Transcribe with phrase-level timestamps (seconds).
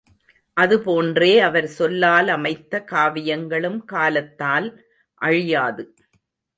[0.57, 4.67] அது போன்றே அவர் சொல்லால் அமைத்த காவியங்களும் காலத்தால்
[5.21, 5.83] அழியாது.